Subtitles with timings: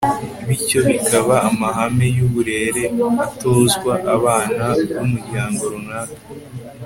[0.47, 2.83] bityo bikaba amahame y'uburere
[3.25, 6.19] atozwa abana b'umuryango runaka